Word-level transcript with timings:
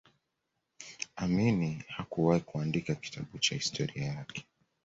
Amini 1.15 1.83
hakuwahi 1.87 2.41
kuandika 2.41 2.95
kitabu 2.95 3.39
cha 3.39 3.55
historia 3.55 4.05
yake 4.05 4.45